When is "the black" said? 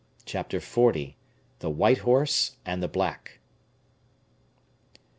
2.81-3.37